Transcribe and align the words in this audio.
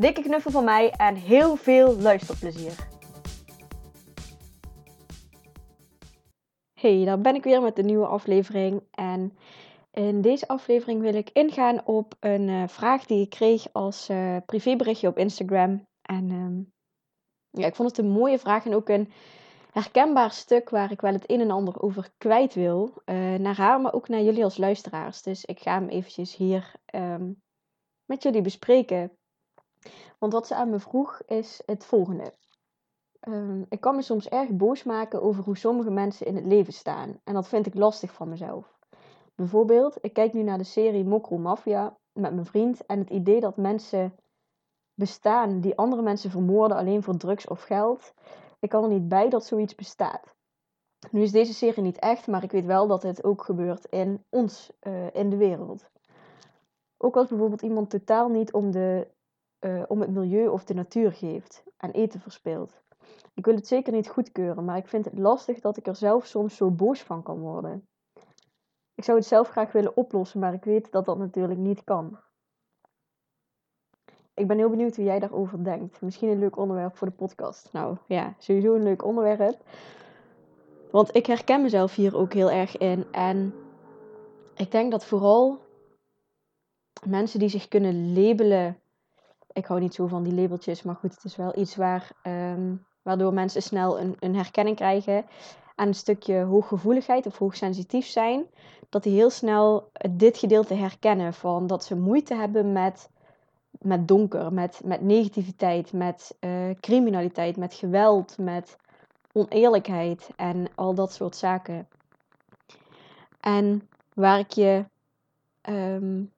Dikke 0.00 0.22
knuffel 0.22 0.50
van 0.50 0.64
mij 0.64 0.90
en 0.90 1.14
heel 1.14 1.56
veel 1.56 1.96
luisterplezier. 1.96 2.88
Hey, 6.80 7.04
daar 7.04 7.20
ben 7.20 7.34
ik 7.34 7.44
weer 7.44 7.62
met 7.62 7.78
een 7.78 7.86
nieuwe 7.86 8.06
aflevering. 8.06 8.82
En 8.90 9.36
in 9.92 10.20
deze 10.20 10.48
aflevering 10.48 11.00
wil 11.00 11.14
ik 11.14 11.30
ingaan 11.32 11.86
op 11.86 12.14
een 12.20 12.48
uh, 12.48 12.68
vraag 12.68 13.06
die 13.06 13.22
ik 13.22 13.30
kreeg 13.30 13.72
als 13.72 14.10
uh, 14.10 14.36
privéberichtje 14.46 15.08
op 15.08 15.18
Instagram. 15.18 15.86
En 16.02 16.30
um, 16.30 16.72
ja, 17.50 17.66
ik 17.66 17.74
vond 17.74 17.88
het 17.88 17.98
een 17.98 18.12
mooie 18.12 18.38
vraag 18.38 18.66
en 18.66 18.74
ook 18.74 18.88
een 18.88 19.12
herkenbaar 19.70 20.30
stuk 20.30 20.70
waar 20.70 20.90
ik 20.90 21.00
wel 21.00 21.12
het 21.12 21.30
een 21.30 21.40
en 21.40 21.50
ander 21.50 21.82
over 21.82 22.10
kwijt 22.18 22.54
wil. 22.54 23.02
Uh, 23.04 23.34
naar 23.34 23.56
haar, 23.56 23.80
maar 23.80 23.92
ook 23.92 24.08
naar 24.08 24.22
jullie 24.22 24.44
als 24.44 24.56
luisteraars. 24.56 25.22
Dus 25.22 25.44
ik 25.44 25.60
ga 25.60 25.74
hem 25.74 25.88
eventjes 25.88 26.36
hier 26.36 26.72
um, 26.94 27.42
met 28.04 28.22
jullie 28.22 28.42
bespreken. 28.42 29.18
Want 30.20 30.32
wat 30.32 30.46
ze 30.46 30.54
aan 30.54 30.70
me 30.70 30.78
vroeg 30.78 31.22
is 31.26 31.62
het 31.66 31.84
volgende. 31.84 32.32
Um, 33.28 33.66
ik 33.68 33.80
kan 33.80 33.96
me 33.96 34.02
soms 34.02 34.28
erg 34.28 34.50
boos 34.50 34.82
maken 34.82 35.22
over 35.22 35.44
hoe 35.44 35.56
sommige 35.56 35.90
mensen 35.90 36.26
in 36.26 36.36
het 36.36 36.44
leven 36.44 36.72
staan. 36.72 37.20
En 37.24 37.34
dat 37.34 37.48
vind 37.48 37.66
ik 37.66 37.74
lastig 37.74 38.12
van 38.12 38.28
mezelf. 38.28 38.78
Bijvoorbeeld, 39.34 39.98
ik 40.00 40.12
kijk 40.12 40.32
nu 40.32 40.42
naar 40.42 40.58
de 40.58 40.64
serie 40.64 41.04
Mokro 41.04 41.38
Mafia 41.38 41.96
met 42.12 42.34
mijn 42.34 42.46
vriend. 42.46 42.86
En 42.86 42.98
het 42.98 43.10
idee 43.10 43.40
dat 43.40 43.56
mensen 43.56 44.14
bestaan 44.94 45.60
die 45.60 45.76
andere 45.76 46.02
mensen 46.02 46.30
vermoorden 46.30 46.76
alleen 46.76 47.02
voor 47.02 47.16
drugs 47.16 47.46
of 47.46 47.62
geld. 47.62 48.14
Ik 48.58 48.68
kan 48.68 48.82
er 48.82 48.90
niet 48.90 49.08
bij 49.08 49.28
dat 49.28 49.44
zoiets 49.44 49.74
bestaat. 49.74 50.34
Nu 51.10 51.22
is 51.22 51.32
deze 51.32 51.54
serie 51.54 51.82
niet 51.82 51.98
echt, 51.98 52.26
maar 52.26 52.42
ik 52.42 52.50
weet 52.50 52.66
wel 52.66 52.86
dat 52.86 53.02
het 53.02 53.24
ook 53.24 53.42
gebeurt 53.42 53.84
in 53.84 54.24
ons, 54.28 54.72
uh, 54.82 55.14
in 55.14 55.30
de 55.30 55.36
wereld. 55.36 55.90
Ook 56.96 57.16
als 57.16 57.28
bijvoorbeeld 57.28 57.62
iemand 57.62 57.90
totaal 57.90 58.28
niet 58.28 58.52
om 58.52 58.70
de 58.70 59.08
uh, 59.60 59.82
om 59.88 60.00
het 60.00 60.10
milieu 60.10 60.48
of 60.48 60.64
de 60.64 60.74
natuur 60.74 61.12
geeft 61.12 61.64
en 61.76 61.90
eten 61.90 62.20
verspeelt. 62.20 62.82
Ik 63.34 63.44
wil 63.44 63.54
het 63.54 63.66
zeker 63.66 63.92
niet 63.92 64.08
goedkeuren, 64.08 64.64
maar 64.64 64.76
ik 64.76 64.88
vind 64.88 65.04
het 65.04 65.18
lastig 65.18 65.60
dat 65.60 65.76
ik 65.76 65.86
er 65.86 65.96
zelf 65.96 66.26
soms 66.26 66.56
zo 66.56 66.70
boos 66.70 67.02
van 67.02 67.22
kan 67.22 67.38
worden. 67.38 67.88
Ik 68.94 69.04
zou 69.04 69.18
het 69.18 69.26
zelf 69.26 69.48
graag 69.48 69.72
willen 69.72 69.96
oplossen, 69.96 70.40
maar 70.40 70.54
ik 70.54 70.64
weet 70.64 70.92
dat 70.92 71.04
dat 71.04 71.18
natuurlijk 71.18 71.60
niet 71.60 71.84
kan. 71.84 72.18
Ik 74.34 74.46
ben 74.46 74.56
heel 74.56 74.70
benieuwd 74.70 74.96
hoe 74.96 75.04
jij 75.04 75.18
daarover 75.18 75.64
denkt. 75.64 76.00
Misschien 76.00 76.28
een 76.28 76.38
leuk 76.38 76.56
onderwerp 76.56 76.96
voor 76.96 77.06
de 77.06 77.12
podcast. 77.12 77.72
Nou 77.72 77.96
ja, 78.06 78.34
sowieso 78.38 78.74
een 78.74 78.82
leuk 78.82 79.04
onderwerp. 79.04 79.62
Want 80.90 81.14
ik 81.14 81.26
herken 81.26 81.62
mezelf 81.62 81.94
hier 81.94 82.16
ook 82.16 82.32
heel 82.32 82.50
erg 82.50 82.76
in. 82.76 83.04
En 83.12 83.54
ik 84.54 84.70
denk 84.70 84.90
dat 84.90 85.04
vooral 85.04 85.58
mensen 87.06 87.38
die 87.38 87.48
zich 87.48 87.68
kunnen 87.68 88.12
labelen 88.12 88.80
ik 89.52 89.66
hou 89.66 89.80
niet 89.80 89.94
zo 89.94 90.06
van 90.06 90.22
die 90.22 90.34
labeltjes, 90.34 90.82
maar 90.82 90.94
goed, 90.94 91.14
het 91.14 91.24
is 91.24 91.36
wel 91.36 91.58
iets 91.58 91.76
waar, 91.76 92.10
um, 92.22 92.86
waardoor 93.02 93.32
mensen 93.32 93.62
snel 93.62 94.00
een, 94.00 94.16
een 94.18 94.34
herkenning 94.34 94.76
krijgen 94.76 95.24
aan 95.74 95.86
een 95.86 95.94
stukje 95.94 96.42
hooggevoeligheid 96.42 97.26
of 97.26 97.38
hoogsensitief 97.38 98.06
zijn. 98.06 98.46
Dat 98.88 99.02
die 99.02 99.14
heel 99.14 99.30
snel 99.30 99.90
dit 100.10 100.38
gedeelte 100.38 100.74
herkennen 100.74 101.34
van 101.34 101.66
dat 101.66 101.84
ze 101.84 101.96
moeite 101.96 102.34
hebben 102.34 102.72
met, 102.72 103.10
met 103.70 104.08
donker, 104.08 104.52
met, 104.52 104.80
met 104.84 105.00
negativiteit, 105.00 105.92
met 105.92 106.36
uh, 106.40 106.70
criminaliteit, 106.80 107.56
met 107.56 107.74
geweld, 107.74 108.38
met 108.38 108.76
oneerlijkheid 109.32 110.30
en 110.36 110.66
al 110.74 110.94
dat 110.94 111.12
soort 111.12 111.36
zaken. 111.36 111.88
En 113.40 113.88
waar 114.14 114.38
ik 114.38 114.50
je 114.50 114.84
um, 115.68 116.32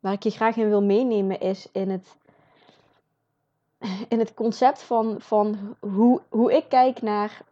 waar 0.00 0.12
ik 0.12 0.22
je 0.22 0.30
graag 0.30 0.56
in 0.56 0.68
wil 0.68 0.82
meenemen 0.82 1.40
is 1.40 1.68
in 1.72 1.90
het, 1.90 2.16
in 4.08 4.18
het 4.18 4.34
concept 4.34 4.82
van, 4.82 5.20
van 5.20 5.76
hoe, 5.80 6.22
hoe 6.28 6.52
ik 6.52 6.68
kijk 6.68 7.02
naar, 7.02 7.42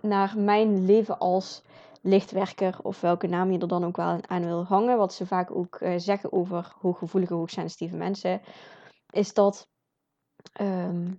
naar 0.00 0.38
mijn 0.38 0.84
leven 0.84 1.18
als 1.18 1.62
lichtwerker, 2.02 2.78
of 2.82 3.00
welke 3.00 3.26
naam 3.26 3.52
je 3.52 3.58
er 3.58 3.68
dan 3.68 3.84
ook 3.84 3.96
wel 3.96 4.18
aan 4.26 4.44
wil 4.44 4.64
hangen, 4.64 4.98
wat 4.98 5.14
ze 5.14 5.26
vaak 5.26 5.50
ook 5.50 5.80
uh, 5.80 5.94
zeggen 5.96 6.32
over 6.32 6.74
hooggevoelige, 6.80 7.34
hoogsensitieve 7.34 7.96
mensen, 7.96 8.40
is 9.10 9.34
dat, 9.34 9.68
um, 10.60 11.18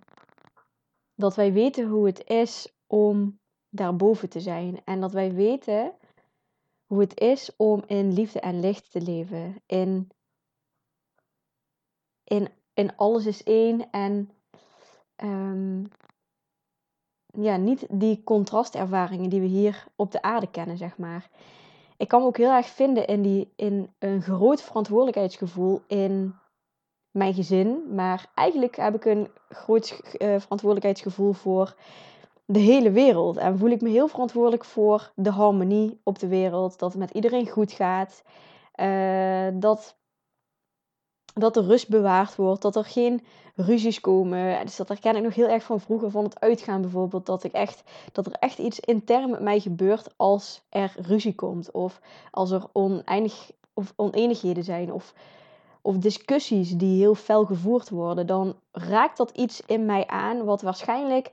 dat 1.16 1.36
wij 1.36 1.53
weten 1.53 1.88
hoe 1.88 2.06
het 2.06 2.28
is 2.28 2.74
om 2.88 3.40
daarboven 3.70 4.30
te 4.30 4.40
zijn. 4.40 4.81
En 4.86 5.00
dat 5.00 5.12
wij 5.12 5.34
weten 5.34 5.94
hoe 6.86 7.00
het 7.00 7.20
is 7.20 7.56
om 7.58 7.84
in 7.86 8.14
liefde 8.14 8.40
en 8.40 8.59
licht 8.59 8.91
te 8.91 9.02
leven. 9.02 9.62
In 9.66 10.12
in, 12.73 12.95
alles 12.95 13.25
is 13.25 13.44
één. 13.44 13.91
En 13.91 14.29
um, 15.23 15.88
ja, 17.25 17.57
niet 17.57 17.85
die 17.90 18.23
contrastervaringen 18.23 19.29
die 19.29 19.41
we 19.41 19.47
hier 19.47 19.85
op 19.95 20.12
de 20.12 20.22
aarde 20.22 20.47
kennen, 20.47 20.78
zeg 20.78 20.97
maar. 20.97 21.29
Ik 21.97 22.07
kan 22.07 22.22
me 22.22 22.28
ook 22.28 22.38
heel 22.38 22.51
erg 22.51 22.67
vinden 22.67 23.07
in, 23.07 23.22
die, 23.22 23.51
in 23.56 23.94
een 24.00 24.22
groot 24.22 24.62
verantwoordelijkheidsgevoel 24.62 25.81
in 25.88 26.35
mijn 27.12 27.34
gezin. 27.34 27.95
Maar 27.95 28.31
eigenlijk 28.34 28.75
heb 28.75 28.96
ik 28.96 29.06
een 29.06 29.28
groot 29.50 29.91
uh, 29.91 30.40
verantwoordelijkheidsgevoel 30.40 31.34
voor 31.34 31.75
de 32.46 32.59
hele 32.59 32.91
wereld. 32.91 33.38
En 33.38 33.57
voel 33.57 33.69
ik 33.69 33.81
me 33.81 33.90
heel 33.90 34.07
verantwoordelijk 34.07 34.66
voor 34.66 35.11
de 35.16 35.29
harmonie 35.31 36.00
op 36.03 36.19
de 36.19 36.28
wereld. 36.28 36.79
Dat 36.79 36.91
het 36.91 37.00
met 37.00 37.11
iedereen 37.11 37.50
goed 37.50 37.72
gaat. 37.72 38.23
Uh, 38.75 39.47
dat 39.53 39.98
dat 41.39 41.57
er 41.57 41.63
rust 41.63 41.89
bewaard 41.89 42.35
wordt, 42.35 42.61
dat 42.61 42.75
er 42.75 42.85
geen 42.85 43.22
ruzies 43.55 44.01
komen. 44.01 44.66
Dus 44.66 44.75
dat 44.75 44.88
herken 44.88 45.16
ik 45.16 45.23
nog 45.23 45.35
heel 45.35 45.47
erg 45.47 45.63
van 45.63 45.79
vroeger, 45.79 46.11
van 46.11 46.23
het 46.23 46.39
uitgaan 46.39 46.81
bijvoorbeeld. 46.81 47.25
Dat, 47.25 47.44
ik 47.44 47.51
echt, 47.51 47.83
dat 48.11 48.25
er 48.25 48.31
echt 48.31 48.57
iets 48.57 48.79
intern 48.79 49.29
met 49.29 49.41
mij 49.41 49.59
gebeurt 49.59 50.13
als 50.16 50.61
er 50.69 50.95
ruzie 50.97 51.35
komt. 51.35 51.72
Of 51.72 52.01
als 52.31 52.51
er 52.51 52.63
oneindig, 52.73 53.51
of 53.73 53.94
oneenigheden 53.95 54.63
zijn. 54.63 54.94
Of, 54.94 55.13
of 55.81 55.97
discussies 55.97 56.78
die 56.78 56.97
heel 56.97 57.16
fel 57.16 57.45
gevoerd 57.45 57.89
worden. 57.89 58.28
Dan 58.28 58.55
raakt 58.72 59.17
dat 59.17 59.31
iets 59.31 59.61
in 59.66 59.85
mij 59.85 60.07
aan 60.07 60.44
wat 60.44 60.61
waarschijnlijk 60.61 61.31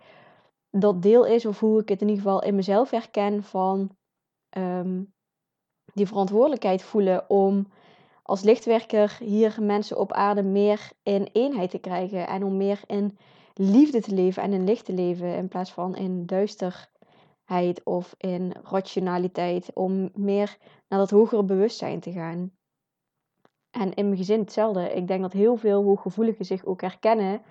dat 0.71 1.03
deel 1.03 1.27
is. 1.27 1.47
Of 1.47 1.61
hoe 1.61 1.81
ik 1.81 1.89
het 1.89 2.00
in 2.00 2.09
ieder 2.09 2.22
geval 2.22 2.43
in 2.43 2.55
mezelf 2.55 2.91
herken 2.91 3.43
van 3.43 3.91
ehm, 4.49 5.03
die 5.95 6.06
verantwoordelijkheid 6.06 6.83
voelen 6.83 7.31
om 7.31 7.66
als 8.27 8.43
lichtwerker 8.43 9.17
hier 9.19 9.57
mensen 9.61 9.99
op 9.99 10.13
aarde 10.13 10.43
meer 10.43 10.91
in 11.03 11.29
eenheid 11.33 11.71
te 11.71 11.79
krijgen. 11.79 12.27
En 12.27 12.45
om 12.45 12.57
meer 12.57 12.81
in 12.87 13.19
liefde 13.55 14.01
te 14.01 14.15
leven 14.15 14.43
en 14.43 14.53
in 14.53 14.65
licht 14.65 14.85
te 14.85 14.93
leven. 14.93 15.37
In 15.37 15.49
plaats 15.49 15.73
van 15.73 15.97
in 15.97 16.27
duisterheid 16.27 17.81
of 17.85 18.15
in 18.19 18.53
rationaliteit. 18.63 19.71
Om 19.75 20.11
meer 20.15 20.57
naar 20.89 20.99
dat 20.99 21.11
hogere 21.11 21.45
bewustzijn 21.45 22.01
te 22.01 22.13
gaan. 22.13 22.51
En 23.71 23.95
in 23.95 24.05
mijn 24.05 24.17
gezin 24.17 24.41
hetzelfde. 24.41 24.93
Ik 24.93 25.07
denk 25.07 25.23
dat 25.23 25.33
heel 25.33 25.57
veel 25.57 25.83
hooggevoeligen 25.83 26.45
zich 26.45 26.65
ook 26.65 26.81
herkennen 26.81 27.43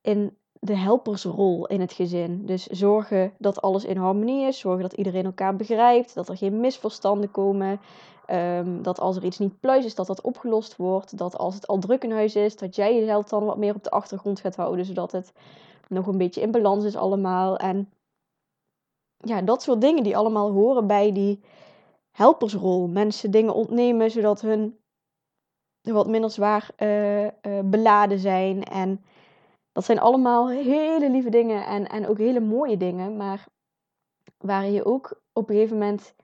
in 0.00 0.36
de 0.64 0.76
helpersrol 0.76 1.66
in 1.66 1.80
het 1.80 1.92
gezin. 1.92 2.46
Dus 2.46 2.66
zorgen 2.66 3.32
dat 3.38 3.62
alles 3.62 3.84
in 3.84 3.96
harmonie 3.96 4.46
is, 4.46 4.58
zorgen 4.58 4.82
dat 4.82 4.92
iedereen 4.92 5.24
elkaar 5.24 5.56
begrijpt, 5.56 6.14
dat 6.14 6.28
er 6.28 6.36
geen 6.36 6.60
misverstanden 6.60 7.30
komen, 7.30 7.80
um, 8.30 8.82
dat 8.82 9.00
als 9.00 9.16
er 9.16 9.24
iets 9.24 9.38
niet 9.38 9.60
pluis 9.60 9.84
is, 9.84 9.94
dat 9.94 10.06
dat 10.06 10.20
opgelost 10.20 10.76
wordt, 10.76 11.18
dat 11.18 11.38
als 11.38 11.54
het 11.54 11.66
al 11.66 11.78
druk 11.78 12.04
in 12.04 12.12
huis 12.12 12.36
is, 12.36 12.56
dat 12.56 12.76
jij 12.76 12.94
jezelf 12.94 13.28
dan 13.28 13.44
wat 13.44 13.56
meer 13.56 13.74
op 13.74 13.82
de 13.82 13.90
achtergrond 13.90 14.40
gaat 14.40 14.56
houden, 14.56 14.84
zodat 14.84 15.12
het 15.12 15.32
nog 15.88 16.06
een 16.06 16.18
beetje 16.18 16.40
in 16.40 16.50
balans 16.50 16.84
is 16.84 16.96
allemaal. 16.96 17.56
En 17.56 17.92
ja, 19.16 19.42
dat 19.42 19.62
soort 19.62 19.80
dingen 19.80 20.02
die 20.02 20.16
allemaal 20.16 20.50
horen 20.52 20.86
bij 20.86 21.12
die 21.12 21.40
helpersrol. 22.10 22.88
Mensen 22.88 23.30
dingen 23.30 23.54
ontnemen 23.54 24.10
zodat 24.10 24.40
hun 24.40 24.78
wat 25.82 26.08
minder 26.08 26.30
zwaar 26.30 26.70
uh, 26.78 27.24
uh, 27.24 27.30
beladen 27.64 28.18
zijn 28.18 28.64
en 28.64 29.04
dat 29.72 29.84
zijn 29.84 29.98
allemaal 29.98 30.50
hele 30.50 31.10
lieve 31.10 31.30
dingen 31.30 31.66
en, 31.66 31.88
en 31.88 32.06
ook 32.06 32.18
hele 32.18 32.40
mooie 32.40 32.76
dingen. 32.76 33.16
Maar 33.16 33.46
waar 34.38 34.66
je 34.66 34.84
ook 34.84 35.20
op 35.32 35.48
een 35.48 35.54
gegeven 35.54 35.78
moment 35.78 36.14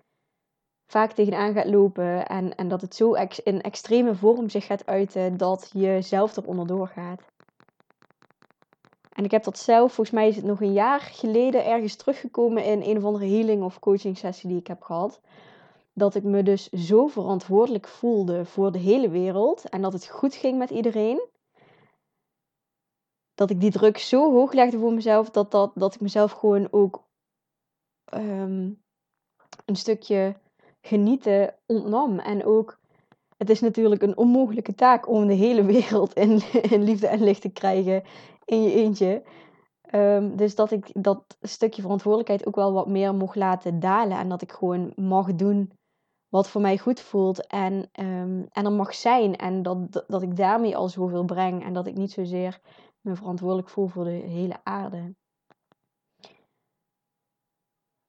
vaak 0.87 1.13
tegenaan 1.13 1.53
gaat 1.53 1.67
lopen. 1.67 2.27
En, 2.27 2.55
en 2.55 2.69
dat 2.69 2.81
het 2.81 2.95
zo 2.95 3.13
in 3.45 3.61
extreme 3.61 4.15
vorm 4.15 4.49
zich 4.49 4.67
gaat 4.67 4.87
uiten 4.87 5.37
dat 5.37 5.71
je 5.73 5.99
zelf 6.01 6.37
eronder 6.37 6.67
doorgaat. 6.67 7.21
En 9.13 9.25
ik 9.25 9.31
heb 9.31 9.45
dat 9.45 9.59
zelf, 9.59 9.93
volgens 9.93 10.17
mij 10.17 10.29
is 10.29 10.37
het 10.37 10.45
nog 10.45 10.61
een 10.61 10.73
jaar 10.73 11.01
geleden 11.01 11.67
ergens 11.67 11.97
teruggekomen 11.97 12.65
in 12.65 12.83
een 12.83 12.97
of 12.97 13.05
andere 13.05 13.27
healing 13.27 13.63
of 13.63 13.79
coaching 13.79 14.19
sessie 14.19 14.49
die 14.49 14.59
ik 14.59 14.67
heb 14.67 14.83
gehad. 14.83 15.21
Dat 15.93 16.15
ik 16.15 16.23
me 16.23 16.43
dus 16.43 16.69
zo 16.69 17.07
verantwoordelijk 17.07 17.89
voelde 17.89 18.45
voor 18.45 18.73
de 18.73 18.79
hele 18.79 19.09
wereld 19.09 19.69
en 19.69 19.83
dat 19.83 19.93
het 19.93 20.09
goed 20.09 20.35
ging 20.35 20.59
met 20.59 20.71
iedereen. 20.71 21.21
Dat 23.39 23.51
ik 23.51 23.61
die 23.61 23.71
druk 23.71 23.99
zo 23.99 24.33
hoog 24.33 24.53
legde 24.53 24.79
voor 24.79 24.93
mezelf 24.93 25.31
dat, 25.31 25.51
dat, 25.51 25.73
dat 25.75 25.95
ik 25.95 26.01
mezelf 26.01 26.33
gewoon 26.33 26.69
ook 26.71 27.05
ehm, 28.05 28.71
een 29.65 29.77
stukje 29.77 30.37
genieten 30.81 31.55
ontnam. 31.67 32.19
En 32.19 32.45
ook, 32.45 32.79
het 33.37 33.51
is 33.51 33.61
natuurlijk 33.61 34.03
een 34.03 34.17
onmogelijke 34.17 34.75
taak 34.75 35.09
om 35.09 35.27
de 35.27 35.35
hele 35.35 35.65
wereld 35.65 36.13
in, 36.15 36.43
in 36.75 36.83
liefde 36.83 37.07
en 37.07 37.23
licht 37.23 37.41
te 37.41 37.49
krijgen 37.49 38.03
in 38.45 38.63
je 38.63 38.73
eentje. 38.73 39.23
Ehm, 39.81 40.37
dus 40.37 40.55
dat 40.55 40.71
ik 40.71 40.91
dat 40.93 41.37
stukje 41.41 41.83
verantwoordelijkheid 41.83 42.47
ook 42.47 42.57
wel 42.57 42.73
wat 42.73 42.89
meer 42.89 43.15
mocht 43.15 43.37
laten 43.37 43.81
dalen. 43.81 44.19
En 44.19 44.29
dat 44.29 44.43
ik 44.43 44.53
gewoon 44.53 44.93
mag 44.97 45.35
doen 45.35 45.73
wat 46.29 46.49
voor 46.49 46.61
mij 46.61 46.79
goed 46.79 47.01
voelt. 47.01 47.47
En, 47.47 47.75
um, 48.01 48.47
en 48.51 48.65
er 48.65 48.73
mag 48.73 48.95
zijn. 48.95 49.37
En 49.37 49.63
dat, 49.63 50.05
dat 50.07 50.23
ik 50.23 50.37
daarmee 50.37 50.77
al 50.77 50.89
zoveel 50.89 51.25
breng. 51.25 51.65
En 51.65 51.73
dat 51.73 51.87
ik 51.87 51.95
niet 51.95 52.13
zozeer 52.13 52.61
me 53.01 53.17
verantwoordelijk 53.17 53.69
voel 53.69 53.87
voor 53.87 54.05
de 54.05 54.11
hele 54.11 54.61
aarde. 54.63 55.15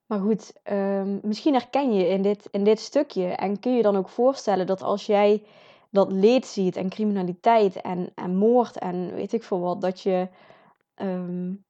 Maar 0.05 0.19
goed, 0.19 0.53
um, 0.63 1.19
misschien 1.23 1.53
herken 1.53 1.93
je 1.93 2.07
in 2.07 2.21
dit, 2.21 2.47
in 2.51 2.63
dit 2.63 2.79
stukje. 2.79 3.27
En 3.27 3.59
kun 3.59 3.75
je 3.75 3.81
dan 3.81 3.95
ook 3.95 4.09
voorstellen 4.09 4.67
dat 4.67 4.81
als 4.81 5.05
jij 5.05 5.43
dat 5.89 6.11
leed 6.11 6.45
ziet 6.45 6.75
en 6.75 6.89
criminaliteit 6.89 7.81
en, 7.81 8.11
en 8.15 8.35
moord 8.35 8.77
en 8.77 9.13
weet 9.13 9.33
ik 9.33 9.43
veel 9.43 9.59
wat, 9.59 9.81
dat 9.81 10.01
je. 10.01 10.29
Um, 10.95 11.63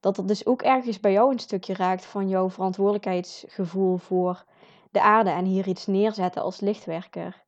dat 0.00 0.16
dat 0.16 0.28
dus 0.28 0.46
ook 0.46 0.62
ergens 0.62 1.00
bij 1.00 1.12
jou 1.12 1.32
een 1.32 1.38
stukje 1.38 1.74
raakt 1.74 2.04
van 2.04 2.28
jouw 2.28 2.50
verantwoordelijkheidsgevoel 2.50 3.96
voor 3.96 4.44
de 4.90 5.00
aarde 5.00 5.30
en 5.30 5.44
hier 5.44 5.68
iets 5.68 5.86
neerzetten 5.86 6.42
als 6.42 6.60
lichtwerker. 6.60 7.44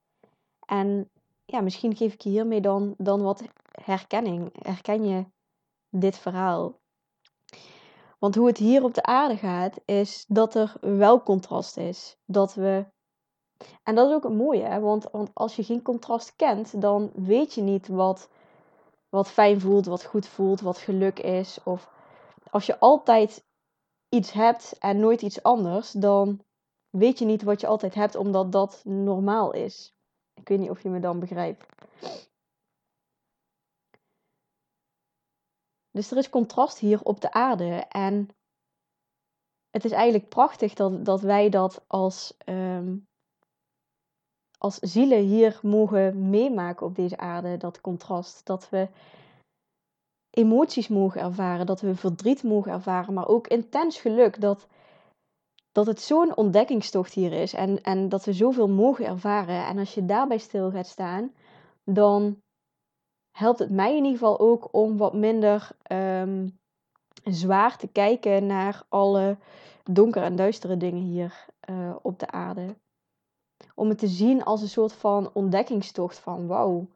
En 0.67 1.11
ja, 1.51 1.61
misschien 1.61 1.97
geef 1.97 2.13
ik 2.13 2.21
je 2.21 2.29
hiermee 2.29 2.61
dan, 2.61 2.95
dan 2.99 3.23
wat 3.23 3.43
herkenning. 3.83 4.51
Herken 4.63 5.05
je 5.05 5.25
dit 5.91 6.19
verhaal? 6.19 6.81
Want 8.19 8.35
hoe 8.35 8.47
het 8.47 8.59
hier 8.59 8.83
op 8.85 8.95
de 8.95 9.03
aarde 9.03 9.37
gaat, 9.37 9.81
is 9.85 10.25
dat 10.29 10.55
er 10.55 10.77
wel 10.81 11.23
contrast 11.23 11.77
is. 11.77 12.17
Dat 12.25 12.55
we. 12.55 12.87
En 13.83 13.95
dat 13.95 14.09
is 14.09 14.15
ook 14.15 14.23
het 14.23 14.33
mooie? 14.33 14.81
Want, 14.81 15.09
want 15.11 15.31
als 15.35 15.57
je 15.57 15.65
geen 15.65 15.83
contrast 15.83 16.37
kent, 16.37 16.81
dan 16.81 17.11
weet 17.15 17.55
je 17.55 17.63
niet 17.63 17.89
wat, 17.89 18.31
wat 19.09 19.31
fijn 19.31 19.61
voelt, 19.61 19.87
wat 19.87 20.05
goed 20.05 20.27
voelt, 20.27 20.61
wat 20.61 20.79
geluk 20.79 21.19
is. 21.19 21.59
Of 21.65 21.91
als 22.51 22.67
je 22.67 22.79
altijd 22.79 23.45
iets 24.09 24.33
hebt 24.33 24.79
en 24.79 25.01
nooit 25.01 25.23
iets 25.23 25.43
anders, 25.43 25.91
dan 25.93 26.41
weet 26.91 27.19
je 27.19 27.25
niet 27.25 27.43
wat 27.43 27.61
je 27.61 27.67
altijd 27.67 27.95
hebt, 27.95 28.17
omdat 28.17 28.53
dat 28.53 28.83
normaal 28.85 29.53
is. 29.53 29.98
Ik 30.41 30.49
weet 30.49 30.59
niet 30.59 30.71
of 30.71 30.83
je 30.83 30.89
me 30.89 31.01
dan 31.01 31.21
begrijpt. 31.21 31.67
Dus 35.91 36.11
er 36.11 36.17
is 36.17 36.31
contrast 36.31 36.79
hier 36.79 37.03
op 37.03 37.21
de 37.21 37.33
aarde. 37.33 37.75
En 37.89 38.29
het 39.71 39.85
is 39.85 39.91
eigenlijk 39.91 40.29
prachtig 40.29 40.75
dat, 40.75 41.05
dat 41.05 41.21
wij 41.21 41.49
dat 41.49 41.85
als, 41.87 42.37
um, 42.45 43.07
als 44.59 44.79
zielen 44.79 45.23
hier 45.23 45.59
mogen 45.63 46.31
meemaken 46.31 46.87
op 46.87 46.95
deze 46.95 47.17
aarde, 47.17 47.57
dat 47.57 47.81
contrast. 47.81 48.47
Dat 48.47 48.69
we 48.69 48.89
emoties 50.31 50.89
mogen 50.89 51.21
ervaren, 51.21 51.67
dat 51.67 51.81
we 51.81 51.95
verdriet 51.95 52.43
mogen 52.43 52.73
ervaren, 52.73 53.15
maar 53.15 53.29
ook 53.29 53.47
intens 53.47 54.01
geluk. 54.01 54.41
Dat, 54.41 54.67
dat 55.79 55.87
het 55.87 56.01
zo'n 56.01 56.37
ontdekkingstocht 56.37 57.13
hier 57.13 57.33
is 57.33 57.53
en, 57.53 57.83
en 57.83 58.09
dat 58.09 58.25
we 58.25 58.33
zoveel 58.33 58.69
mogen 58.69 59.07
ervaren. 59.07 59.67
En 59.67 59.79
als 59.79 59.95
je 59.95 60.05
daarbij 60.05 60.39
stil 60.39 60.71
gaat 60.71 60.87
staan, 60.87 61.33
dan 61.85 62.43
helpt 63.31 63.59
het 63.59 63.71
mij 63.71 63.91
in 63.91 64.05
ieder 64.05 64.19
geval 64.19 64.39
ook 64.39 64.69
om 64.71 64.97
wat 64.97 65.15
minder 65.15 65.71
um, 65.93 66.59
zwaar 67.25 67.77
te 67.77 67.87
kijken 67.87 68.47
naar 68.47 68.83
alle 68.89 69.37
donkere 69.85 70.25
en 70.25 70.37
duistere 70.37 70.77
dingen 70.77 71.03
hier 71.03 71.47
uh, 71.71 71.97
op 72.03 72.19
de 72.19 72.31
aarde. 72.31 72.77
Om 73.75 73.89
het 73.89 73.99
te 73.99 74.09
zien 74.09 74.45
als 74.45 74.63
een 74.63 74.69
soort 74.69 74.93
van 74.93 75.31
ontdekkingstocht 75.33 76.19
van 76.19 76.47
wauw. 76.47 76.87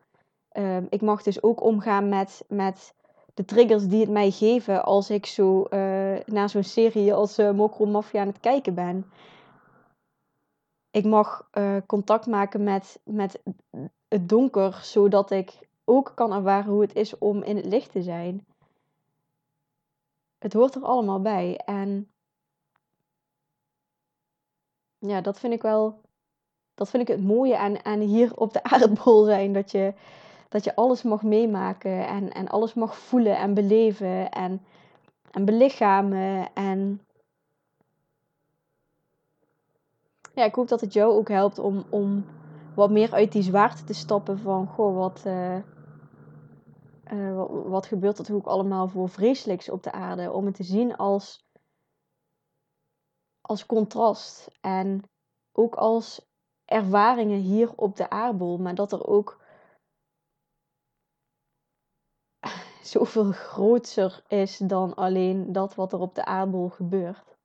Um, 0.57 0.87
ik 0.91 1.01
mag 1.01 1.23
dus 1.23 1.43
ook 1.43 1.63
omgaan 1.63 2.09
met, 2.09 2.45
met 2.49 2.95
de 3.35 3.45
triggers 3.45 3.87
die 3.87 4.01
het 4.01 4.11
mij 4.11 4.31
geven 4.31 4.85
als 4.85 5.11
ik 5.11 5.27
zo 5.27 5.67
uh, 5.71 6.19
naar 6.25 6.49
zo'n 6.49 6.63
serie 6.63 7.15
als 7.15 7.39
uh, 7.39 7.51
Mokro 7.51 7.87
Mafia 7.87 8.21
aan 8.21 8.27
het 8.27 8.41
kijken 8.41 8.75
ben. 8.75 9.11
Ik 10.91 11.05
mag 11.05 11.49
uh, 11.53 11.77
contact 11.87 12.27
maken 12.27 12.65
met, 12.65 13.01
met 13.05 13.43
het 14.09 14.29
donker, 14.29 14.81
zodat 14.83 15.31
ik 15.31 15.59
ook 15.85 16.13
kan 16.15 16.33
ervaren 16.33 16.73
hoe 16.73 16.81
het 16.81 16.95
is 16.95 17.19
om 17.19 17.43
in 17.43 17.57
het 17.57 17.65
licht 17.65 17.93
te 17.93 18.03
zijn. 18.03 18.47
Het 20.39 20.53
hoort 20.53 20.75
er 20.75 20.83
allemaal 20.83 21.21
bij. 21.21 21.57
En 21.57 22.13
ja, 24.99 25.21
dat 25.21 25.39
vind 25.39 25.53
ik 25.53 25.63
wel. 25.63 26.01
Dat 26.75 26.91
vind 26.91 27.03
ik 27.03 27.17
het 27.17 27.25
mooie 27.25 27.59
aan, 27.59 27.85
aan 27.85 28.01
hier 28.01 28.37
op 28.37 28.53
de 28.53 28.63
aardbol 28.73 29.25
zijn. 29.25 29.53
Dat 29.53 29.71
je, 29.71 29.95
dat 30.53 30.65
je 30.65 30.77
alles 30.77 31.03
mag 31.03 31.23
meemaken 31.23 32.07
en, 32.07 32.33
en 32.33 32.49
alles 32.49 32.75
mag 32.75 32.97
voelen 32.97 33.37
en 33.37 33.55
beleven 33.55 34.31
en, 34.31 34.63
en 35.31 35.45
belichamen. 35.45 36.53
En 36.55 37.01
ja, 40.35 40.45
ik 40.45 40.55
hoop 40.55 40.69
dat 40.69 40.81
het 40.81 40.93
jou 40.93 41.13
ook 41.13 41.29
helpt 41.29 41.59
om, 41.59 41.85
om 41.91 42.25
wat 42.75 42.91
meer 42.91 43.13
uit 43.13 43.33
die 43.33 43.43
zwaarte 43.43 43.85
te 43.85 43.95
stappen 43.95 44.39
van, 44.39 44.67
goh, 44.67 44.97
wat, 44.97 45.23
uh, 45.27 45.57
uh, 47.13 47.45
wat, 47.49 47.87
gebeurt 47.87 48.29
er 48.29 48.35
ook 48.35 48.47
allemaal 48.47 48.89
voor 48.89 49.09
vreselijks 49.09 49.71
op 49.71 49.83
de 49.83 49.93
aarde. 49.93 50.33
Om 50.33 50.47
het 50.47 50.55
te 50.55 50.65
zien 50.65 50.97
als, 50.97 51.47
als 53.41 53.67
contrast 53.67 54.51
en 54.61 55.03
ook 55.53 55.75
als 55.75 56.31
ervaringen 56.65 57.41
hier 57.41 57.73
op 57.77 57.97
de 57.97 58.11
aardbol. 58.11 58.59
Maar 58.59 58.75
dat 58.75 58.93
er 58.93 59.07
ook 59.07 59.42
zoveel 62.83 63.33
groter 63.33 64.23
is 64.29 64.57
dan 64.59 64.95
alleen 64.95 65.53
dat 65.53 65.75
wat 65.75 65.93
er 65.93 65.99
op 65.99 66.15
de 66.15 66.25
aardbol 66.25 66.69
gebeurt. 66.69 67.37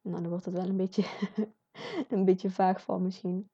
Nou, 0.00 0.20
dan 0.20 0.28
wordt 0.28 0.44
het 0.44 0.54
wel 0.54 0.68
een 0.68 0.76
beetje, 0.76 1.04
een 2.08 2.24
beetje 2.24 2.50
vaag 2.50 2.82
van 2.82 3.02
misschien. 3.02 3.50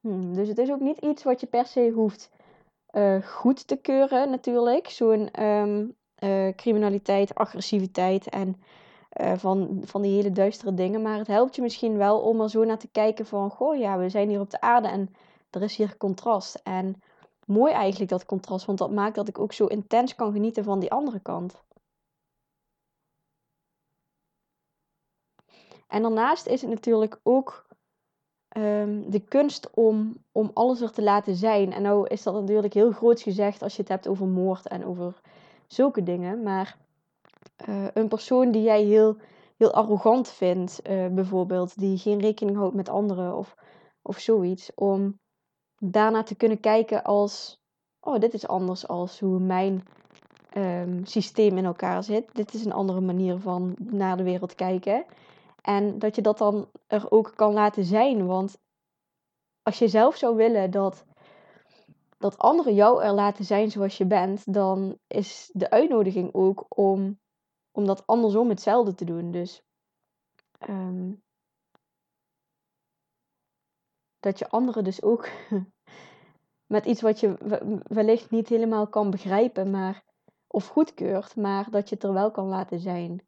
Hmm, 0.00 0.34
dus 0.34 0.48
het 0.48 0.58
is 0.58 0.70
ook 0.70 0.80
niet 0.80 0.98
iets 0.98 1.22
wat 1.22 1.40
je 1.40 1.46
per 1.46 1.66
se 1.66 1.90
hoeft 1.94 2.30
uh, 2.92 3.22
goed 3.22 3.66
te 3.66 3.76
keuren, 3.76 4.30
natuurlijk. 4.30 4.88
Zo'n 4.88 5.42
um, 5.44 5.96
uh, 6.18 6.54
criminaliteit, 6.54 7.34
agressiviteit 7.34 8.28
en 8.28 8.62
uh, 9.20 9.32
van, 9.36 9.80
van 9.84 10.02
die 10.02 10.14
hele 10.14 10.32
duistere 10.32 10.74
dingen. 10.74 11.02
Maar 11.02 11.18
het 11.18 11.26
helpt 11.26 11.54
je 11.54 11.62
misschien 11.62 11.96
wel 11.96 12.20
om 12.20 12.40
er 12.40 12.50
zo 12.50 12.64
naar 12.64 12.78
te 12.78 12.88
kijken 12.88 13.26
van... 13.26 13.50
Goh, 13.50 13.76
ja, 13.76 13.98
we 13.98 14.08
zijn 14.08 14.28
hier 14.28 14.40
op 14.40 14.50
de 14.50 14.60
aarde 14.60 14.88
en 14.88 15.14
er 15.50 15.62
is 15.62 15.76
hier 15.76 15.96
contrast. 15.96 16.54
En 16.54 17.02
mooi 17.46 17.72
eigenlijk 17.72 18.10
dat 18.10 18.26
contrast, 18.26 18.66
want 18.66 18.78
dat 18.78 18.90
maakt 18.90 19.14
dat 19.14 19.28
ik 19.28 19.38
ook 19.38 19.52
zo 19.52 19.66
intens 19.66 20.14
kan 20.14 20.32
genieten 20.32 20.64
van 20.64 20.80
die 20.80 20.90
andere 20.90 21.20
kant. 21.20 21.62
En 25.88 26.02
daarnaast 26.02 26.46
is 26.46 26.60
het 26.60 26.70
natuurlijk 26.70 27.20
ook 27.22 27.66
um, 28.56 29.10
de 29.10 29.20
kunst 29.20 29.70
om, 29.70 30.24
om 30.32 30.50
alles 30.54 30.80
er 30.80 30.90
te 30.90 31.02
laten 31.02 31.34
zijn. 31.34 31.72
En 31.72 31.82
nou 31.82 32.06
is 32.06 32.22
dat 32.22 32.34
natuurlijk 32.34 32.74
heel 32.74 32.90
groot 32.90 33.20
gezegd 33.20 33.62
als 33.62 33.76
je 33.76 33.80
het 33.80 33.90
hebt 33.90 34.08
over 34.08 34.26
moord 34.26 34.66
en 34.66 34.84
over 34.84 35.20
zulke 35.66 36.02
dingen. 36.02 36.42
Maar 36.42 36.78
uh, 37.68 37.86
een 37.94 38.08
persoon 38.08 38.50
die 38.50 38.62
jij 38.62 38.82
heel, 38.82 39.16
heel 39.56 39.72
arrogant 39.72 40.28
vindt, 40.28 40.80
uh, 40.88 41.06
bijvoorbeeld, 41.06 41.78
die 41.78 41.98
geen 41.98 42.20
rekening 42.20 42.56
houdt 42.56 42.74
met 42.74 42.88
anderen 42.88 43.36
of, 43.36 43.54
of 44.02 44.18
zoiets, 44.18 44.70
om 44.74 45.18
daarna 45.78 46.22
te 46.22 46.34
kunnen 46.34 46.60
kijken 46.60 47.04
als: 47.04 47.60
oh, 48.00 48.18
dit 48.18 48.34
is 48.34 48.48
anders 48.48 48.88
als 48.88 49.20
hoe 49.20 49.38
mijn 49.38 49.82
um, 50.56 51.04
systeem 51.04 51.56
in 51.56 51.64
elkaar 51.64 52.04
zit. 52.04 52.34
Dit 52.34 52.54
is 52.54 52.64
een 52.64 52.72
andere 52.72 53.00
manier 53.00 53.38
van 53.38 53.76
naar 53.78 54.16
de 54.16 54.22
wereld 54.22 54.54
kijken. 54.54 55.04
En 55.62 55.98
dat 55.98 56.14
je 56.14 56.22
dat 56.22 56.38
dan 56.38 56.68
er 56.86 57.10
ook 57.10 57.32
kan 57.36 57.52
laten 57.52 57.84
zijn. 57.84 58.26
Want 58.26 58.58
als 59.62 59.78
je 59.78 59.88
zelf 59.88 60.16
zou 60.16 60.36
willen 60.36 60.70
dat, 60.70 61.04
dat 62.18 62.38
anderen 62.38 62.74
jou 62.74 63.02
er 63.02 63.12
laten 63.12 63.44
zijn 63.44 63.70
zoals 63.70 63.96
je 63.96 64.06
bent, 64.06 64.52
dan 64.52 64.98
is 65.06 65.50
de 65.52 65.70
uitnodiging 65.70 66.34
ook 66.34 66.66
om 66.68 67.18
om 67.78 67.86
dat 67.86 68.06
andersom 68.06 68.48
hetzelfde 68.48 68.94
te 68.94 69.04
doen. 69.04 69.30
Dus 69.30 69.62
ehm, 70.58 71.12
dat 74.20 74.38
je 74.38 74.48
anderen 74.48 74.84
dus 74.84 75.02
ook 75.02 75.28
met 76.74 76.86
iets 76.86 77.00
wat 77.00 77.20
je 77.20 77.34
wellicht 77.82 78.30
niet 78.30 78.48
helemaal 78.48 78.88
kan 78.88 79.10
begrijpen, 79.10 79.70
maar 79.70 80.04
of 80.46 80.68
goedkeurt, 80.68 81.36
maar 81.36 81.70
dat 81.70 81.88
je 81.88 81.94
het 81.94 82.04
er 82.04 82.12
wel 82.12 82.30
kan 82.30 82.46
laten 82.46 82.78
zijn. 82.78 83.26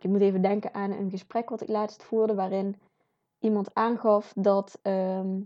Ik 0.00 0.10
moet 0.10 0.20
even 0.20 0.42
denken 0.42 0.74
aan 0.74 0.90
een 0.90 1.10
gesprek 1.10 1.48
wat 1.48 1.60
ik 1.60 1.68
laatst 1.68 2.02
voerde, 2.02 2.34
waarin 2.34 2.80
iemand 3.38 3.74
aangaf 3.74 4.32
dat, 4.36 4.78
ehm, 4.82 5.42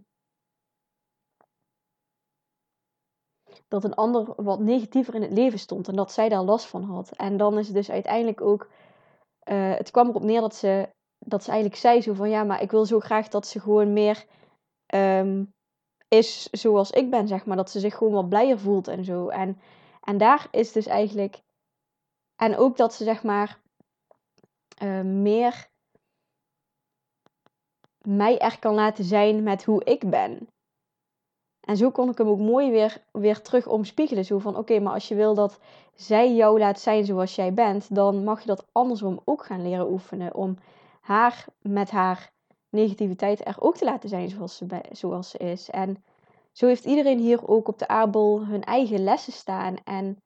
dat 3.69 3.85
een 3.85 3.95
ander 3.95 4.33
wat 4.37 4.61
negatiever 4.61 5.15
in 5.15 5.23
het 5.23 5.33
leven 5.33 5.59
stond 5.59 5.89
en 5.89 5.97
dat 5.97 6.13
zij 6.13 6.29
daar 6.29 6.43
last 6.43 6.67
van 6.67 6.83
had. 6.83 7.11
En 7.17 7.37
dan 7.37 7.59
is 7.59 7.67
het 7.67 7.77
dus 7.77 7.91
uiteindelijk 7.91 8.41
ook, 8.41 8.69
uh, 9.45 9.75
het 9.75 9.91
kwam 9.91 10.09
erop 10.09 10.23
neer 10.23 10.41
dat 10.41 10.55
ze, 10.55 10.89
dat 11.19 11.49
eigenlijk 11.49 11.81
zei 11.81 12.01
zo 12.01 12.15
van 12.15 12.31
ja, 12.31 12.45
maar 12.45 12.63
ik 12.63 12.71
wil 12.71 12.87
zo 12.87 13.01
graag 13.01 13.29
dat 13.29 13.47
ze 13.47 13.61
gewoon 13.61 13.93
meer 13.93 14.27
ehm, 14.87 15.45
is 16.09 16.51
zoals 16.51 16.91
ik 16.91 17.11
ben, 17.11 17.29
zeg 17.29 17.47
maar. 17.47 17.57
Dat 17.57 17.71
ze 17.71 17.81
zich 17.81 17.97
gewoon 17.97 18.13
wat 18.13 18.29
blijer 18.29 18.59
voelt 18.59 18.89
en 18.89 19.05
zo. 19.05 19.29
En, 19.29 19.61
en 20.01 20.19
daar 20.19 20.49
is 20.51 20.73
dus 20.73 20.87
eigenlijk, 20.87 21.41
en 22.37 22.57
ook 22.57 22.77
dat 22.77 22.95
ze 22.95 23.05
zeg 23.05 23.23
maar 23.23 23.61
uh, 24.83 25.01
meer 25.01 25.69
mij 28.07 28.39
er 28.39 28.59
kan 28.59 28.75
laten 28.75 29.05
zijn 29.05 29.43
met 29.43 29.65
hoe 29.65 29.85
ik 29.85 30.11
ben. 30.11 30.49
En 31.61 31.77
zo 31.77 31.91
kon 31.91 32.11
ik 32.11 32.19
hem 32.19 32.29
ook 32.29 32.39
mooi 32.39 32.71
weer, 32.71 33.03
weer 33.13 33.43
terug 33.43 33.67
omspiegelen. 33.67 34.25
Zo 34.25 34.39
van, 34.39 34.57
oké, 34.57 34.81
maar 34.81 34.93
als 34.93 35.09
je 35.09 35.15
wil 35.15 35.35
dat 35.35 35.59
zij 35.95 36.35
jou 36.35 36.59
laat 36.59 36.81
zijn 36.81 37.05
zoals 37.05 37.35
jij 37.35 37.55
bent, 37.55 37.95
dan 37.95 38.25
mag 38.25 38.41
je 38.41 38.47
dat 38.47 38.67
andersom 38.73 39.21
ook 39.25 39.45
gaan 39.45 39.63
leren 39.63 39.91
oefenen. 39.91 40.35
Om 40.35 40.57
haar 41.01 41.45
met 41.63 41.91
haar 41.91 42.33
negativiteit 42.69 43.47
er 43.47 43.57
ook 43.59 43.77
te 43.77 43.85
laten 43.85 44.09
zijn 44.09 44.29
zoals 44.29 44.57
ze, 44.57 44.81
zoals 44.91 45.31
ze 45.31 45.39
is. 45.39 45.71
En 45.71 46.05
zo 46.53 46.67
heeft 46.67 46.85
iedereen 46.85 47.19
hier 47.19 47.49
ook 47.49 47.69
op 47.69 47.79
de 47.79 47.89
aardbol 47.89 48.47
hun 48.47 48.65
eigen 48.65 49.05
lessen 49.05 49.33
staan. 49.33 49.77
En 49.85 50.17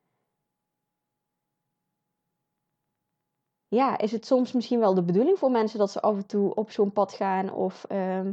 ja, 3.68 3.98
is 3.98 4.12
het 4.12 4.26
soms 4.26 4.52
misschien 4.52 4.80
wel 4.80 4.94
de 4.94 5.02
bedoeling 5.02 5.38
voor 5.38 5.50
mensen 5.50 5.78
dat 5.78 5.90
ze 5.90 6.00
af 6.00 6.16
en 6.16 6.26
toe 6.26 6.54
op 6.54 6.70
zo'n 6.70 6.92
pad 6.92 7.12
gaan 7.12 7.52
of 7.52 7.84
ehm, 7.84 8.32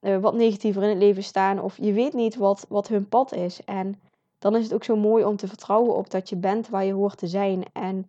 eh, 0.00 0.18
wat 0.18 0.34
negatiever 0.34 0.82
in 0.82 0.88
het 0.88 0.98
leven 0.98 1.22
staan. 1.22 1.60
Of 1.60 1.76
je 1.76 1.92
weet 1.92 2.12
niet 2.12 2.36
wat, 2.36 2.66
wat 2.68 2.88
hun 2.88 3.08
pad 3.08 3.32
is. 3.32 3.64
En 3.64 4.00
dan 4.38 4.56
is 4.56 4.62
het 4.62 4.74
ook 4.74 4.84
zo 4.84 4.96
mooi 4.96 5.24
om 5.24 5.36
te 5.36 5.48
vertrouwen 5.48 5.96
op 5.96 6.10
dat 6.10 6.28
je 6.28 6.36
bent 6.36 6.68
waar 6.68 6.84
je 6.84 6.92
hoort 6.92 7.18
te 7.18 7.26
zijn. 7.26 7.64
En, 7.72 8.08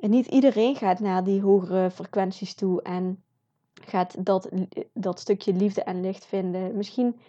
en 0.00 0.10
niet 0.10 0.26
iedereen 0.26 0.76
gaat 0.76 1.00
naar 1.00 1.24
die 1.24 1.40
hogere 1.40 1.90
frequenties 1.90 2.54
toe 2.54 2.82
en 2.82 3.22
gaat 3.74 4.24
dat, 4.24 4.48
dat 4.92 5.20
stukje 5.20 5.52
liefde 5.52 5.82
en 5.82 6.00
licht 6.00 6.24
vinden. 6.24 6.76
Misschien 6.76 7.20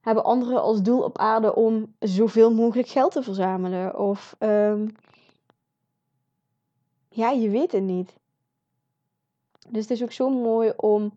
hebben 0.00 0.24
anderen 0.24 0.62
als 0.62 0.82
doel 0.82 1.02
op 1.02 1.18
aarde 1.18 1.54
om 1.54 1.94
zoveel 1.98 2.54
mogelijk 2.54 2.88
geld 2.88 3.12
te 3.12 3.22
verzamelen. 3.22 3.98
Of 3.98 4.36
um, 4.38 4.94
ja, 7.08 7.30
je 7.30 7.50
weet 7.50 7.72
het 7.72 7.82
niet. 7.82 8.14
Dus 9.68 9.82
het 9.82 9.90
is 9.90 10.02
ook 10.02 10.12
zo 10.12 10.30
mooi 10.30 10.72
om, 10.76 11.12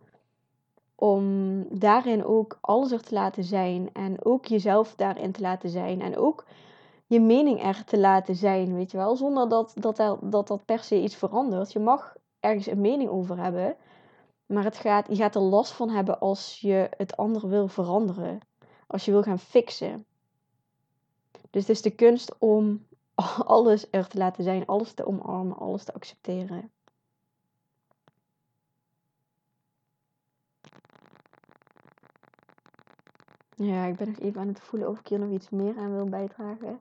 om 0.95 1.65
daarin 1.79 2.25
ook 2.25 2.57
alles 2.62 2.91
er 2.91 3.01
te 3.01 3.13
laten 3.13 3.43
zijn. 3.43 3.89
En 3.93 4.25
ook 4.25 4.45
jezelf 4.45 4.95
daarin 4.95 5.31
te 5.31 5.41
laten 5.41 5.69
zijn. 5.69 6.01
En 6.01 6.17
ook 6.17 6.45
je 7.07 7.19
mening 7.19 7.63
er 7.63 7.83
te 7.85 8.00
laten 8.00 8.35
zijn, 8.35 8.73
weet 8.73 8.91
je 8.91 8.97
wel. 8.97 9.15
Zonder 9.15 9.50
dat 9.50 9.73
dat, 9.75 9.97
dat, 10.21 10.47
dat 10.47 10.65
per 10.65 10.79
se 10.79 11.01
iets 11.01 11.15
verandert. 11.15 11.71
Je 11.71 11.79
mag 11.79 12.15
ergens 12.39 12.67
een 12.67 12.81
mening 12.81 13.09
over 13.09 13.38
hebben. 13.38 13.75
Maar 14.45 14.63
het 14.63 14.77
gaat, 14.77 15.07
je 15.09 15.15
gaat 15.15 15.35
er 15.35 15.41
last 15.41 15.71
van 15.71 15.89
hebben 15.89 16.19
als 16.19 16.59
je 16.59 16.89
het 16.97 17.17
andere 17.17 17.47
wil 17.47 17.67
veranderen. 17.67 18.39
Als 18.88 19.05
je 19.05 19.12
wil 19.12 19.23
gaan 19.23 19.39
fixen. 19.39 20.05
Dus 21.50 21.62
het 21.62 21.69
is 21.69 21.81
de 21.81 21.95
kunst 21.95 22.35
om 22.38 22.85
alles 23.45 23.88
er 23.89 24.07
te 24.07 24.17
laten 24.17 24.43
zijn, 24.43 24.65
alles 24.65 24.93
te 24.93 25.07
omarmen, 25.07 25.57
alles 25.57 25.83
te 25.83 25.93
accepteren. 25.93 26.71
Ja, 33.63 33.86
ik 33.86 33.96
ben 33.96 34.08
nog 34.08 34.20
even 34.20 34.41
aan 34.41 34.48
het 34.48 34.60
voelen 34.60 34.89
of 34.89 35.00
ik 35.00 35.08
hier 35.08 35.20
nog 35.20 35.29
iets 35.29 35.50
meer 35.50 35.77
aan 35.77 35.93
wil 35.96 36.05
bijdragen. 36.05 36.79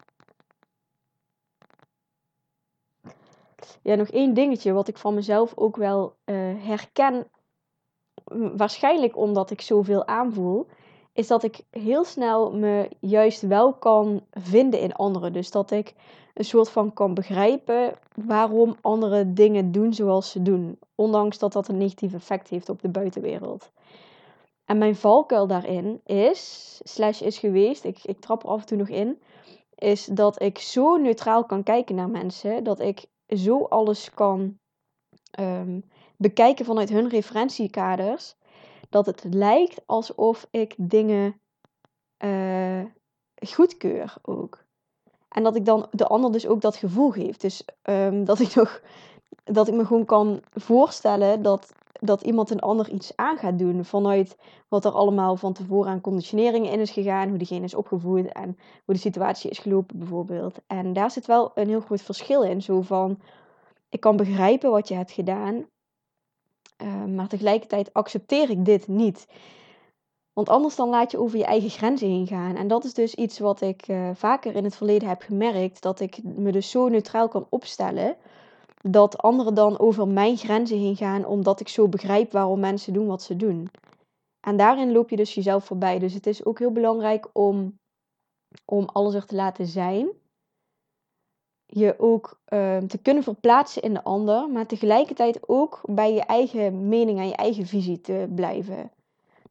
Ja, 3.83 3.95
nog 3.95 4.09
één 4.09 4.35
dingetje 4.35 4.73
wat 4.73 4.89
ik 4.89 4.97
van 4.97 5.15
mezelf 5.15 5.53
ook 5.57 5.77
wel 5.77 6.15
uh, 6.25 6.37
herken. 6.65 7.27
Waarschijnlijk 8.57 9.17
omdat 9.17 9.51
ik 9.51 9.61
zoveel 9.61 10.07
aanvoel 10.07 10.67
is 11.13 11.27
dat 11.27 11.43
ik 11.43 11.61
heel 11.71 12.05
snel 12.05 12.53
me 12.53 12.89
juist 13.01 13.43
wel 13.43 13.73
kan 13.73 14.23
vinden 14.31 14.81
in 14.81 14.93
anderen. 14.93 15.33
Dus 15.33 15.51
dat 15.51 15.71
ik 15.71 15.95
een 16.35 16.45
soort 16.45 16.71
van 16.71 16.93
kan 16.93 17.15
begrijpen 17.15 17.95
waarom 18.27 18.77
anderen 18.81 19.35
dingen 19.35 19.73
doen 19.73 19.95
zoals 19.95 20.31
ze 20.31 20.43
doen. 20.43 20.79
Ondanks 20.95 21.39
dat 21.39 21.53
dat 21.53 21.69
een 21.69 21.79
negatief 21.79 22.15
effect 22.15 22.49
heeft 22.49 22.69
op 22.69 22.83
de 22.83 22.89
buitenwereld. 22.89 23.71
En 24.73 24.79
mijn 24.79 24.97
valkuil 24.97 25.47
daarin 25.47 26.01
is, 26.05 26.81
slash 26.85 27.21
is 27.21 27.39
geweest, 27.39 27.85
ik, 27.85 27.99
ik 28.05 28.21
trap 28.21 28.43
er 28.43 28.49
af 28.49 28.61
en 28.61 28.67
toe 28.67 28.77
nog 28.77 28.89
in, 28.89 29.23
is 29.75 30.05
dat 30.05 30.43
ik 30.43 30.59
zo 30.59 30.97
neutraal 30.97 31.45
kan 31.45 31.63
kijken 31.63 31.95
naar 31.95 32.11
mensen. 32.11 32.65
Dat 32.65 32.81
ik 32.81 33.07
zo 33.27 33.65
alles 33.65 34.11
kan 34.11 34.59
ehm, 35.31 35.81
bekijken 36.17 36.65
vanuit 36.65 36.89
hun 36.89 37.09
referentiekaders 37.09 38.35
dat 38.89 39.07
het 39.07 39.25
lijkt 39.31 39.83
alsof 39.87 40.47
ik 40.51 40.75
dingen 40.77 41.41
uh, 42.25 42.85
goedkeur 43.49 44.15
ook. 44.23 44.65
En 45.29 45.43
dat 45.43 45.57
ik 45.57 45.65
dan 45.65 45.87
de 45.91 46.07
ander 46.07 46.33
dus 46.33 46.47
ook 46.47 46.61
dat 46.61 46.77
gevoel 46.77 47.11
geef. 47.11 47.37
Dus 47.37 47.65
um, 47.83 48.25
dat 48.25 48.39
ik 48.41 48.55
nog 48.55 48.81
dat 49.45 49.69
ik 49.69 49.75
me 49.75 49.87
gewoon 49.87 50.05
kan 50.05 50.43
voorstellen 50.53 51.43
dat, 51.43 51.73
dat 52.05 52.23
iemand 52.23 52.51
een 52.51 52.61
ander 52.61 52.91
iets 52.91 53.17
aan 53.17 53.37
gaat 53.37 53.59
doen. 53.59 53.85
Vanuit 53.85 54.37
wat 54.69 54.85
er 54.85 54.93
allemaal 54.93 55.37
van 55.37 55.53
tevoren 55.53 55.91
aan 55.91 56.01
conditioneringen 56.01 56.73
in 56.73 56.81
is 56.81 56.91
gegaan, 56.91 57.29
hoe 57.29 57.39
diegene 57.39 57.65
is 57.65 57.75
opgevoed 57.75 58.33
en 58.33 58.59
hoe 58.85 58.95
de 58.95 59.01
situatie 59.01 59.51
is 59.51 59.59
gelopen 59.59 59.99
bijvoorbeeld. 59.99 60.59
En 60.67 60.93
daar 60.93 61.11
zit 61.11 61.27
wel 61.27 61.51
een 61.55 61.69
heel 61.69 61.81
groot 61.81 62.03
verschil 62.03 62.43
in. 62.43 62.63
Zo 62.63 62.81
van, 62.81 63.19
ik 63.89 64.01
kan 64.01 64.17
begrijpen 64.17 64.71
wat 64.71 64.89
je 64.89 64.95
hebt 64.95 65.11
gedaan, 65.11 65.67
uh, 66.83 67.05
maar 67.05 67.29
tegelijkertijd 67.29 67.93
accepteer 67.93 68.51
ik 68.51 68.65
dit 68.65 68.89
niet. 68.89 69.27
Want 70.33 70.49
anders 70.49 70.77
dan 70.77 70.89
laat 70.89 71.11
je 71.11 71.19
over 71.19 71.39
je 71.39 71.45
eigen 71.45 71.71
grenzen 71.71 72.09
heen 72.09 72.27
gaan. 72.27 72.57
En 72.57 72.69
dat 72.69 72.85
is 72.85 72.95
dus 72.95 73.15
iets 73.15 73.39
wat 73.39 73.61
ik 73.61 73.89
uh, 73.89 74.11
vaker 74.15 74.55
in 74.55 74.65
het 74.65 74.77
verleden 74.77 75.09
heb 75.09 75.23
gemerkt. 75.23 75.83
Dat 75.83 76.01
ik 76.01 76.23
me 76.23 76.53
dus 76.53 76.71
zo 76.71 76.89
neutraal 76.89 77.29
kan 77.29 77.47
opstellen. 77.49 78.17
Dat 78.83 79.19
anderen 79.19 79.55
dan 79.55 79.79
over 79.79 80.09
mijn 80.09 80.37
grenzen 80.37 80.79
heen 80.79 80.97
gaan. 80.97 81.25
Omdat 81.25 81.61
ik 81.61 81.69
zo 81.69 81.89
begrijp 81.89 82.33
waarom 82.33 82.61
mensen 82.61 82.93
doen 82.93 83.07
wat 83.07 83.23
ze 83.23 83.37
doen. 83.37 83.71
En 84.41 84.57
daarin 84.57 84.93
loop 84.93 85.11
je 85.11 85.17
dus 85.17 85.35
jezelf 85.35 85.65
voorbij. 85.65 85.99
Dus 85.99 86.15
het 86.15 86.27
is 86.27 86.45
ook 86.45 86.59
heel 86.59 86.73
belangrijk 86.73 87.29
om, 87.33 87.79
om 88.65 88.85
alles 88.85 89.15
er 89.15 89.27
te 89.27 89.35
laten 89.35 89.67
zijn 89.67 90.09
je 91.75 91.95
ook 91.99 92.41
ehm, 92.45 92.87
te 92.87 92.99
kunnen 92.99 93.23
verplaatsen 93.23 93.83
in 93.83 93.95
de 93.95 94.05
ander, 94.05 94.51
maar 94.51 94.67
tegelijkertijd 94.67 95.49
ook 95.49 95.81
bij 95.85 96.15
je 96.15 96.21
eigen 96.21 96.89
mening 96.89 97.19
en 97.19 97.27
je 97.27 97.37
eigen 97.37 97.67
visie 97.67 98.01
te 98.01 98.27
blijven. 98.35 98.91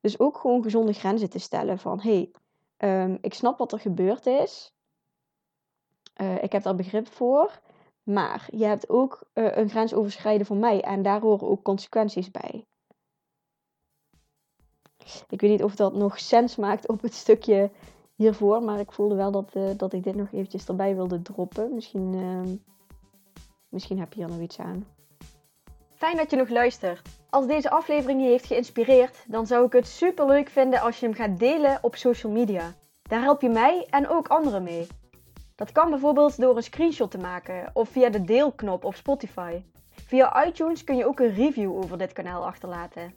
Dus 0.01 0.19
ook 0.19 0.37
gewoon 0.37 0.63
gezonde 0.63 0.93
grenzen 0.93 1.29
te 1.29 1.39
stellen 1.39 1.77
van 1.77 1.99
hé, 1.99 2.11
hey, 2.11 2.31
ehm, 2.77 3.17
ik 3.21 3.33
snap 3.33 3.57
wat 3.57 3.71
er 3.71 3.79
gebeurd 3.79 4.25
is, 4.25 4.73
uh, 6.21 6.43
ik 6.43 6.51
heb 6.51 6.63
daar 6.63 6.75
begrip 6.75 7.07
voor, 7.07 7.61
maar 8.03 8.47
je 8.51 8.65
hebt 8.65 8.89
ook 8.89 9.23
uh, 9.33 9.55
een 9.57 9.69
grens 9.69 9.93
overschrijden 9.93 10.45
van 10.45 10.59
mij 10.59 10.81
en 10.81 11.01
daar 11.01 11.21
horen 11.21 11.47
ook 11.47 11.63
consequenties 11.63 12.31
bij. 12.31 12.65
Ik 15.29 15.41
weet 15.41 15.51
niet 15.51 15.63
of 15.63 15.75
dat 15.75 15.93
nog 15.93 16.19
sens 16.19 16.55
maakt 16.55 16.87
op 16.87 17.01
het 17.01 17.13
stukje 17.13 17.71
hiervoor. 18.21 18.63
Maar 18.63 18.79
ik 18.79 18.91
voelde 18.91 19.15
wel 19.15 19.31
dat, 19.31 19.51
uh, 19.53 19.69
dat 19.77 19.93
ik 19.93 20.03
dit 20.03 20.15
nog 20.15 20.31
eventjes 20.31 20.67
erbij 20.67 20.95
wilde 20.95 21.21
droppen. 21.21 21.73
Misschien, 21.73 22.13
uh, 22.13 22.53
misschien 23.69 23.99
heb 23.99 24.13
je 24.13 24.19
hier 24.19 24.29
nog 24.29 24.41
iets 24.41 24.59
aan. 24.59 24.85
Fijn 25.93 26.17
dat 26.17 26.29
je 26.29 26.35
nog 26.35 26.49
luistert. 26.49 27.01
Als 27.29 27.47
deze 27.47 27.69
aflevering 27.69 28.21
je 28.21 28.27
heeft 28.27 28.45
geïnspireerd, 28.45 29.23
dan 29.27 29.47
zou 29.47 29.65
ik 29.65 29.73
het 29.73 29.87
super 29.87 30.25
leuk 30.25 30.49
vinden 30.49 30.81
als 30.81 30.99
je 30.99 31.05
hem 31.05 31.15
gaat 31.15 31.39
delen 31.39 31.79
op 31.81 31.95
social 31.95 32.31
media. 32.31 32.73
Daar 33.01 33.21
help 33.21 33.41
je 33.41 33.49
mij 33.49 33.87
en 33.89 34.07
ook 34.07 34.27
anderen 34.27 34.63
mee. 34.63 34.87
Dat 35.61 35.71
kan 35.71 35.89
bijvoorbeeld 35.89 36.39
door 36.39 36.55
een 36.55 36.63
screenshot 36.63 37.11
te 37.11 37.17
maken 37.17 37.69
of 37.73 37.89
via 37.89 38.09
de 38.09 38.23
deelknop 38.23 38.85
op 38.85 38.95
Spotify. 38.95 39.61
Via 39.91 40.45
iTunes 40.45 40.83
kun 40.83 40.95
je 40.95 41.05
ook 41.05 41.19
een 41.19 41.33
review 41.33 41.77
over 41.77 41.97
dit 41.97 42.13
kanaal 42.13 42.45
achterlaten. 42.45 43.13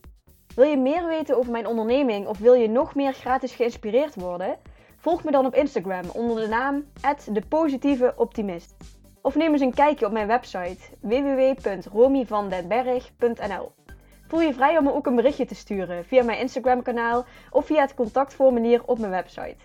Wil 0.54 0.64
je 0.64 0.76
meer 0.76 1.06
weten 1.06 1.36
over 1.36 1.52
mijn 1.52 1.66
onderneming 1.66 2.26
of 2.26 2.38
wil 2.38 2.54
je 2.54 2.68
nog 2.68 2.94
meer 2.94 3.12
gratis 3.12 3.54
geïnspireerd 3.54 4.14
worden? 4.14 4.58
Volg 4.96 5.24
me 5.24 5.30
dan 5.30 5.46
op 5.46 5.54
Instagram 5.54 6.04
onder 6.12 6.42
de 6.42 6.48
naam 6.48 6.84
de 7.32 7.42
Positieve 7.48 8.14
Optimist. 8.16 8.74
Of 9.22 9.34
neem 9.34 9.52
eens 9.52 9.60
een 9.60 9.74
kijkje 9.74 10.06
op 10.06 10.12
mijn 10.12 10.26
website 10.26 10.78
www.romyvandenberg.nl. 11.00 13.72
Voel 14.28 14.40
je 14.40 14.54
vrij 14.54 14.78
om 14.78 14.84
me 14.84 14.92
ook 14.92 15.06
een 15.06 15.16
berichtje 15.16 15.46
te 15.46 15.54
sturen 15.54 16.04
via 16.04 16.22
mijn 16.22 16.38
Instagram 16.38 16.82
kanaal 16.82 17.24
of 17.50 17.66
via 17.66 17.80
het 17.80 17.94
contactformulier 17.94 18.82
op 18.86 18.98
mijn 18.98 19.12
website. 19.12 19.56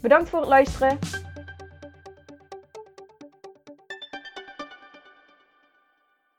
Bedankt 0.00 0.28
voor 0.28 0.40
het 0.40 0.48
luisteren. 0.48 0.98